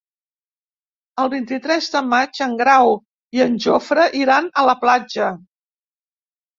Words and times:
El 1.23 1.29
vint-i-tres 1.33 1.91
de 1.97 2.01
maig 2.15 2.41
en 2.47 2.57
Grau 2.63 2.93
i 3.39 3.47
en 3.49 3.61
Jofre 3.69 4.09
iran 4.25 4.53
a 4.65 4.69
la 4.73 4.79
platja. 4.85 5.33